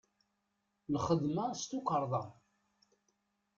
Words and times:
Lxedma-s 0.93 1.61
d 1.63 1.67
tukarḍa. 1.69 2.23